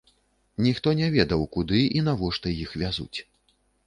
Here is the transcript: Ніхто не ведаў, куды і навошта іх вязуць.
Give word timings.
Ніхто 0.67 0.93
не 0.99 1.09
ведаў, 1.15 1.43
куды 1.57 1.81
і 1.99 2.01
навошта 2.07 2.55
іх 2.63 2.73
вязуць. 2.83 3.19